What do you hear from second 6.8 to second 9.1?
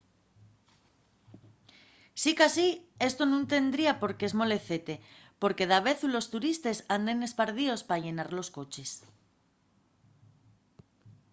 anden espardíos pa llenar los coches